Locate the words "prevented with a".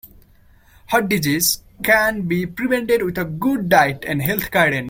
2.47-3.23